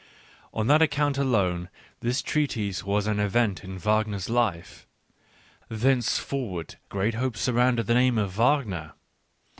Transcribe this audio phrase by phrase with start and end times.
[0.51, 1.69] On that account alone,
[1.99, 4.87] this treatise was an event in Wagner's life:
[5.69, 8.93] thenceforward great hopes surrounded the name of Wagner.